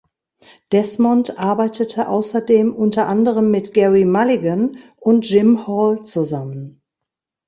Desmond 0.71 1.37
arbeitete 1.37 2.07
außerdem 2.07 2.73
unter 2.73 3.07
anderem 3.07 3.51
mit 3.51 3.71
Gerry 3.75 4.03
Mulligan 4.03 4.79
und 4.95 5.29
Jim 5.29 5.67
Hall 5.67 6.03
zusammen. 6.07 6.81